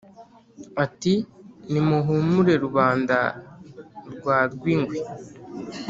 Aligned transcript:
Ati: 0.85 1.13
nimuhumure 1.71 2.53
Rubanda 2.63 3.17
rwa 4.13 4.37
Rwingwe 4.51 4.97